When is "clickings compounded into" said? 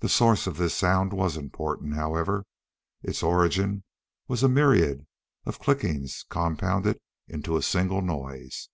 5.60-7.56